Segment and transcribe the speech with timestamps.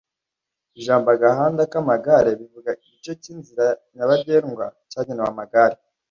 [0.79, 5.77] ijambo agahanda k’ amagare bivuga igice cy inzira nyabagendwa cyagenewe amagare